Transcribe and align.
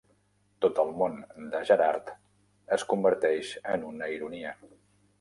Tot 0.65 0.79
el 0.83 0.89
món 1.01 1.19
de 1.53 1.61
Gerard 1.71 2.11
es 2.79 2.89
converteix 2.95 3.55
en 3.79 3.89
una 3.95 4.13
ironia. 4.19 4.61